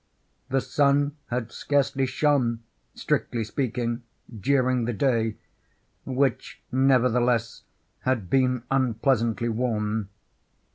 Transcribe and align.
The 0.49 0.61
sun 0.61 1.15
had 1.27 1.51
scarcely 1.51 2.07
shone—strictly 2.07 3.43
speaking—during 3.43 4.85
the 4.85 4.93
day, 4.93 5.35
which 6.05 6.59
nevertheless, 6.71 7.61
had 7.99 8.27
been 8.27 8.63
unpleasantly 8.71 9.49
warm. 9.49 10.09